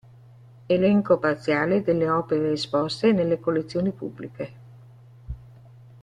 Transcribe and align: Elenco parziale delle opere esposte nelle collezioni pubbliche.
Elenco 0.67 1.19
parziale 1.19 1.83
delle 1.83 2.09
opere 2.09 2.53
esposte 2.53 3.11
nelle 3.11 3.39
collezioni 3.39 3.91
pubbliche. 3.91 4.53